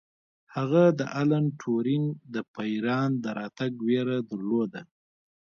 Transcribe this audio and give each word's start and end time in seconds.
هغه 0.55 0.83
د 0.99 1.01
الن 1.21 1.45
ټورینګ 1.61 2.05
د 2.33 2.35
پیریان 2.55 3.09
د 3.23 3.25
راتګ 3.39 3.71
ویره 3.87 4.17
درلوده 4.29 4.81